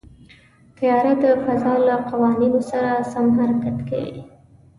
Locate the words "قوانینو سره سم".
2.09-3.25